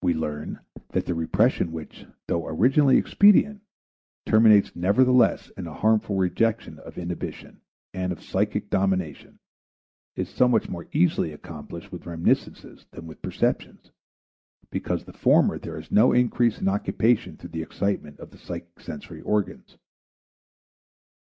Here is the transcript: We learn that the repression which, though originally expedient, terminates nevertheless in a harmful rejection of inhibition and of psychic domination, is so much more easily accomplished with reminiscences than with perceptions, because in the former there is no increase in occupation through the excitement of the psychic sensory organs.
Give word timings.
We 0.00 0.14
learn 0.14 0.60
that 0.92 1.04
the 1.04 1.14
repression 1.14 1.72
which, 1.72 2.06
though 2.26 2.46
originally 2.46 2.96
expedient, 2.96 3.60
terminates 4.24 4.74
nevertheless 4.74 5.50
in 5.58 5.66
a 5.66 5.74
harmful 5.74 6.16
rejection 6.16 6.78
of 6.78 6.96
inhibition 6.96 7.60
and 7.92 8.12
of 8.12 8.22
psychic 8.22 8.70
domination, 8.70 9.40
is 10.16 10.30
so 10.30 10.48
much 10.48 10.70
more 10.70 10.86
easily 10.94 11.32
accomplished 11.34 11.92
with 11.92 12.06
reminiscences 12.06 12.86
than 12.92 13.06
with 13.06 13.20
perceptions, 13.20 13.90
because 14.70 15.00
in 15.00 15.06
the 15.12 15.18
former 15.18 15.58
there 15.58 15.78
is 15.78 15.90
no 15.90 16.14
increase 16.14 16.58
in 16.58 16.66
occupation 16.66 17.36
through 17.36 17.50
the 17.50 17.60
excitement 17.60 18.20
of 18.20 18.30
the 18.30 18.38
psychic 18.38 18.80
sensory 18.80 19.20
organs. 19.20 19.76